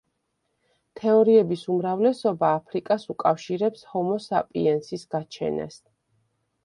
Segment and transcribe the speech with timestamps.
[1.01, 5.79] თეორიების უმრავლესობა აფრიკას უკავშირებს ჰომო საპიენსის გაჩენას.